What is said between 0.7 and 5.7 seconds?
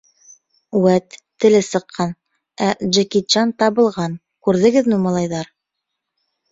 —Үәт, теле сыҡҡан, ә, Джеки Чан табылған, күрҙегеҙме, малайҙар?